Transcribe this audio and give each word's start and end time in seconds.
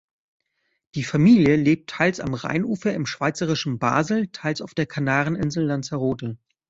Die 0.95 1.03
Familie 1.03 1.55
lebt 1.57 1.87
teils 1.91 2.19
am 2.19 2.33
Rheinufer 2.33 2.91
im 2.91 3.05
schweizerischen 3.05 3.77
Basel, 3.77 4.29
teils 4.29 4.63
auf 4.63 4.73
der 4.73 4.87
Kanareninsel 4.87 5.63
Lanzarote. 5.63 6.39